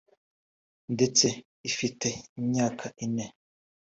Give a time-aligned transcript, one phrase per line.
[0.93, 1.25] ndetse
[1.69, 2.07] ifite
[2.39, 3.25] imyaka ine